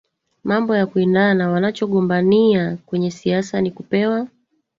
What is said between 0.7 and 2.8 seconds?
ya kuwindana Wanachogombania